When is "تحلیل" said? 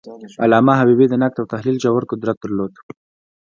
1.53-1.77